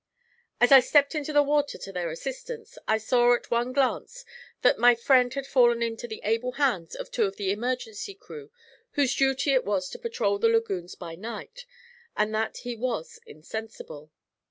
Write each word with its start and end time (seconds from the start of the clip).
As 0.59 0.71
I 0.71 0.79
stepped 0.79 1.13
into 1.13 1.31
the 1.31 1.43
water 1.43 1.77
to 1.77 1.91
their 1.91 2.09
assistance, 2.09 2.79
I 2.87 2.97
saw 2.97 3.35
at 3.35 3.51
one 3.51 3.71
glance 3.71 4.25
that 4.63 4.79
my 4.79 4.95
friend 4.95 5.31
had 5.35 5.45
fallen 5.45 5.83
into 5.83 6.07
the 6.07 6.21
able 6.23 6.53
hands 6.53 6.95
of 6.95 7.11
two 7.11 7.25
of 7.25 7.35
the 7.35 7.51
emergency 7.51 8.15
crew, 8.15 8.49
whose 8.93 9.15
duty 9.15 9.51
it 9.53 9.63
was 9.63 9.89
to 9.91 9.99
patrol 9.99 10.39
the 10.39 10.49
lagoons 10.49 10.95
by 10.95 11.13
night, 11.13 11.67
and 12.17 12.33
that 12.33 12.57
he 12.65 12.75
was 12.75 13.19
insensible. 13.27 14.09